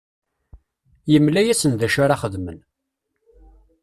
Yemla-asen 1.11 1.71
d 1.79 1.81
acu 1.85 1.99
ara 2.03 2.19
xedmen. 2.21 2.59